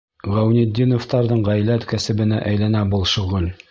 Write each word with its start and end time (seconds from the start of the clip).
Ғәүнетдиновтарҙың 0.35 1.45
ғаилә 1.51 1.79
кәсебенә 1.95 2.45
әйләнә 2.53 2.87
был 2.97 3.11
шөғөл. 3.17 3.53